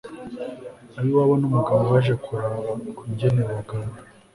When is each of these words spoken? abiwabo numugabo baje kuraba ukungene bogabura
abiwabo 0.99 1.33
numugabo 1.41 1.81
baje 1.91 2.13
kuraba 2.23 2.69
ukungene 2.89 3.41
bogabura 3.49 3.97